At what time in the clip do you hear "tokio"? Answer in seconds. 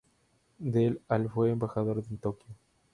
2.17-2.47